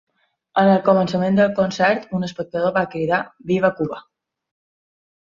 [0.59, 3.19] En el començament del concert, un espectador va cridar
[3.53, 4.01] ‘viva Cuba!’.